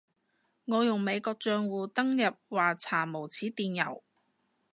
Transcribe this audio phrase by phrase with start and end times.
[0.65, 4.01] 我用美國帳戶登入話查無此電郵